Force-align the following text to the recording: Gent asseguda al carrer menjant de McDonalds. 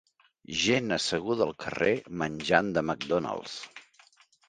Gent 0.61 0.95
asseguda 0.95 1.47
al 1.47 1.53
carrer 1.65 1.93
menjant 2.25 2.75
de 2.79 2.87
McDonalds. 2.91 3.59